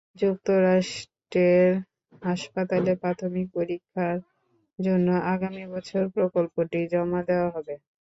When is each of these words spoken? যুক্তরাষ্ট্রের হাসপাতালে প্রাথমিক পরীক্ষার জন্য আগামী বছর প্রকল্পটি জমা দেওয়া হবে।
যুক্তরাষ্ট্রের 0.15 1.69
হাসপাতালে 2.21 2.91
প্রাথমিক 3.01 3.47
পরীক্ষার 3.55 4.17
জন্য 4.79 5.07
আগামী 5.33 5.63
বছর 5.73 6.03
প্রকল্পটি 6.15 6.79
জমা 6.93 7.21
দেওয়া 7.29 7.49
হবে। 7.55 7.75